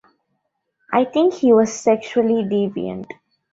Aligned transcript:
I 0.91 1.05
think 1.05 1.31
he 1.35 1.53
was 1.53 1.71
sexually 1.71 2.41
deviant. 2.43 3.05